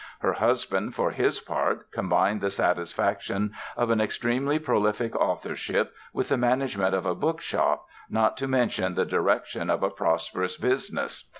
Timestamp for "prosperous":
9.91-10.57